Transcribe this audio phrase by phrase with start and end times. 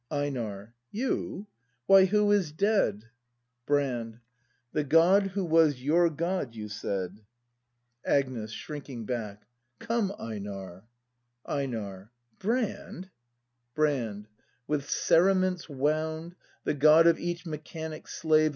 [0.09, 0.73] Einar.
[0.89, 1.45] You?
[1.85, 3.11] Why, who is dead?
[3.67, 4.19] Brand.
[4.73, 7.19] The God who was your God, you said.
[8.03, 8.51] 38 BRAND [act i Agnes.
[8.51, 9.45] [Shrinking back.]
[9.77, 10.85] Come, Einar!
[11.47, 12.09] ElXAR.
[12.39, 13.09] Brand I
[13.75, 14.27] Brand.
[14.65, 18.49] With cerements wound The God of each mechanic slave.